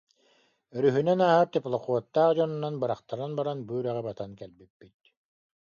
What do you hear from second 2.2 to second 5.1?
дьонунан бырахтаран баран, бу үрэҕи батан кэлбиппит